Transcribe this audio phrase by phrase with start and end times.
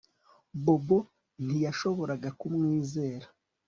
[0.63, 0.97] Bobo
[1.45, 3.27] ntiyashoboraga kumwizera